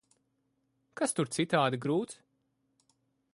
Kas 1.01 1.13
tur 1.17 1.29
citādi 1.37 1.81
grūts? 1.85 2.19